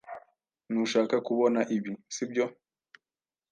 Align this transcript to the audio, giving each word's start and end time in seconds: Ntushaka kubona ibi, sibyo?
Ntushaka 0.71 1.15
kubona 1.27 1.59
ibi, 1.77 1.93
sibyo? 2.15 2.45